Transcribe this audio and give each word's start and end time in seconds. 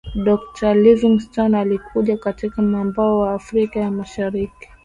Dokta 0.15 0.73
Living 0.75 1.19
Stone 1.19 1.57
alikuja 1.59 2.17
katika 2.17 2.61
mwambao 2.61 3.19
wa 3.19 3.33
afrika 3.33 3.79
ya 3.79 3.91
mashariki 3.91 4.69